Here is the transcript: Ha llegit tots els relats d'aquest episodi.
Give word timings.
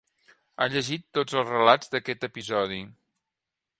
Ha 0.63 0.67
llegit 0.75 1.03
tots 1.17 1.37
els 1.41 1.51
relats 1.55 1.93
d'aquest 1.93 2.29
episodi. 2.29 2.81